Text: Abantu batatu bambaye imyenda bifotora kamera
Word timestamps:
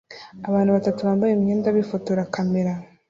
Abantu 0.47 0.71
batatu 0.77 0.99
bambaye 1.07 1.31
imyenda 1.33 1.75
bifotora 1.77 2.29
kamera 2.35 2.73